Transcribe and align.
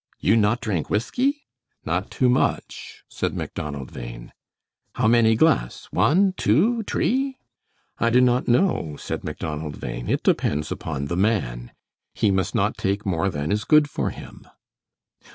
"You 0.19 0.35
not 0.35 0.61
drink 0.61 0.89
whisky?" 0.89 1.43
"Not 1.85 2.09
too 2.09 2.27
much," 2.27 3.03
said 3.07 3.35
Macdonald 3.35 3.93
Bhain. 3.93 4.33
"How 4.95 5.05
many 5.07 5.35
glass? 5.35 5.89
One, 5.91 6.33
two, 6.37 6.81
tree?" 6.81 7.37
"I 7.99 8.09
do 8.09 8.19
not 8.19 8.47
know," 8.47 8.95
said 8.97 9.23
Macdonald 9.23 9.79
Bhain. 9.79 10.09
"It 10.09 10.23
depends 10.23 10.71
upon 10.71 11.05
the 11.05 11.15
man. 11.17 11.71
He 12.15 12.31
must 12.31 12.55
not 12.55 12.79
take 12.79 13.05
more 13.05 13.29
than 13.29 13.51
is 13.51 13.63
good 13.63 13.87
for 13.87 14.09
him." 14.09 14.47